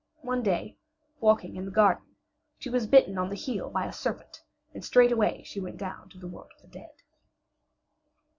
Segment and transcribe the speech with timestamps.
[0.23, 0.77] One day,
[1.19, 2.15] walking in the garden,
[2.57, 4.41] she was bitten on the heel by a serpent,
[4.73, 6.95] and straightway she went down to the world of the dead.